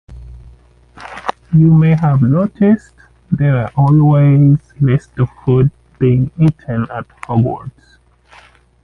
You 1.53 1.71
may 1.71 1.93
have 1.95 2.23
noticed 2.23 2.95
that 3.33 3.55
I 3.55 3.71
always 3.79 4.57
list 4.79 5.13
the 5.13 5.27
food 5.45 5.69
being 5.99 6.31
eaten 6.39 6.87
at 6.89 7.07
Hogwarts. 7.25 7.99